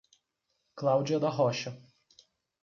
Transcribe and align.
Cláudia 0.73 1.19
da 1.19 1.29
Rocha 1.29 1.79